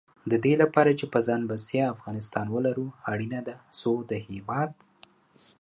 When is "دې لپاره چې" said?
0.43-1.05